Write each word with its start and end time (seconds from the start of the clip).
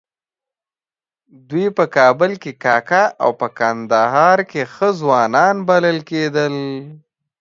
دوی 1.49 1.67
په 1.77 1.85
کابل 1.95 2.31
کې 2.41 2.51
کاکه 2.63 3.03
او 3.23 3.31
په 3.39 3.47
کندهار 3.59 4.39
کې 4.51 4.61
ښه 4.73 4.89
ځوان 4.99 5.55
بلل 5.67 5.97
کېدل. 6.09 6.55